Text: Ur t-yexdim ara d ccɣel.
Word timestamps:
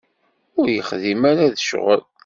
Ur 0.59 0.65
t-yexdim 0.67 1.21
ara 1.31 1.53
d 1.53 1.55
ccɣel. 1.63 2.01